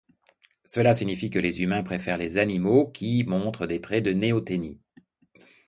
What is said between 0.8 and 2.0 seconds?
signifie que les humains